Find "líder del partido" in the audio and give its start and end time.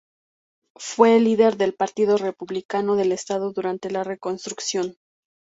1.25-2.17